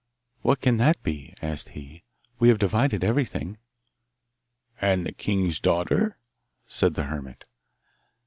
'What 0.41 0.61
can 0.61 0.77
that 0.77 1.03
be?' 1.03 1.35
asked 1.43 1.69
he. 1.77 2.01
'We 2.39 2.49
have 2.49 2.57
divided 2.57 3.03
everything.' 3.03 3.59
'And 4.81 5.05
the 5.05 5.11
king's 5.11 5.59
daughter?' 5.59 6.17
said 6.65 6.95
the 6.95 7.03
hermit. 7.03 7.45